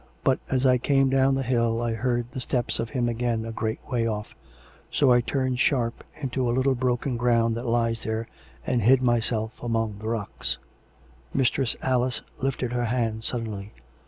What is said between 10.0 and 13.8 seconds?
rocks" Mistress Alice lifted her hand suddenly.